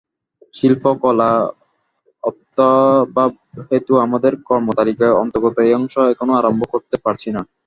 শিল্প 0.53 0.83
ও 0.89 1.01
কলা 1.01 1.31
অর্থাভাবহেতু 2.23 3.93
আমাদের 4.05 4.33
কর্মতালিকার 4.47 5.19
অন্তর্গত 5.23 5.55
এই 5.65 5.73
অংশ 5.79 5.93
এখনও 6.11 6.37
আরম্ভ 6.39 6.61
করতে 6.73 6.95
পারছি 7.05 7.29
না। 7.35 7.41